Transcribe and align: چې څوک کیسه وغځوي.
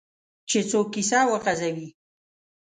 چې 0.49 0.59
څوک 0.69 0.87
کیسه 0.93 1.19
وغځوي. 1.31 1.87